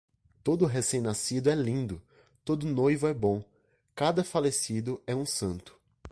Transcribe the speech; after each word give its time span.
Todo 0.43 0.65
recém-nascido 0.65 1.47
é 1.47 1.53
lindo, 1.53 2.01
todo 2.43 2.65
noivo 2.65 3.05
é 3.07 3.13
bom, 3.13 3.45
cada 3.93 4.23
falecido 4.23 4.99
é 5.05 5.15
um 5.15 5.27
santo. 5.27 5.79